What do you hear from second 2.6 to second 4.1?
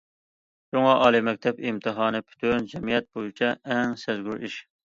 جەمئىيەت بويىچە ئەڭ